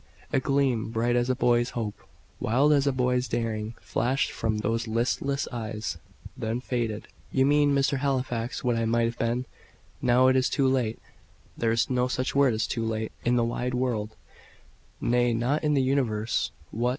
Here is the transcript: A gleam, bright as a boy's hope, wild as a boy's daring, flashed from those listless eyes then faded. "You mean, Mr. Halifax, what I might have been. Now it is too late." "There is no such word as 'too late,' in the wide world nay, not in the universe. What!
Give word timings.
A 0.33 0.39
gleam, 0.39 0.89
bright 0.89 1.15
as 1.15 1.29
a 1.29 1.35
boy's 1.35 1.69
hope, 1.77 1.93
wild 2.39 2.73
as 2.73 2.87
a 2.87 2.91
boy's 2.91 3.27
daring, 3.27 3.75
flashed 3.79 4.31
from 4.31 4.57
those 4.57 4.87
listless 4.87 5.47
eyes 5.51 5.99
then 6.35 6.59
faded. 6.59 7.07
"You 7.31 7.45
mean, 7.45 7.75
Mr. 7.75 7.99
Halifax, 7.99 8.63
what 8.63 8.75
I 8.75 8.85
might 8.85 9.03
have 9.05 9.19
been. 9.19 9.45
Now 10.01 10.25
it 10.25 10.35
is 10.35 10.49
too 10.49 10.67
late." 10.67 10.97
"There 11.55 11.71
is 11.71 11.87
no 11.87 12.07
such 12.07 12.33
word 12.33 12.55
as 12.55 12.65
'too 12.65 12.83
late,' 12.83 13.11
in 13.23 13.35
the 13.35 13.45
wide 13.45 13.75
world 13.75 14.15
nay, 14.99 15.35
not 15.35 15.63
in 15.63 15.75
the 15.75 15.83
universe. 15.83 16.49
What! 16.71 16.89